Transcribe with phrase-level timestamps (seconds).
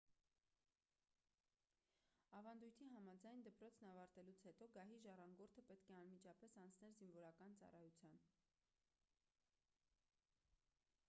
[2.37, 8.19] ավանդույթի համաձայն դպրոցն ավարտելուց հետո գահի ժառանգորդը պետք է անմիջապես անցներ զինվորական ծառայության